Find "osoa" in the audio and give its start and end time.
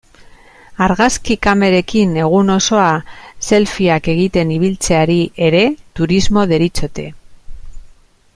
2.53-2.87